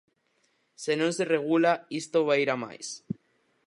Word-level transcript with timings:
Se 0.83 0.93
non 0.99 1.11
se 1.17 1.23
regula 1.35 1.73
isto 2.01 2.19
vai 2.27 2.37
ir 2.45 2.49
a 2.55 2.57
máis. 2.63 2.87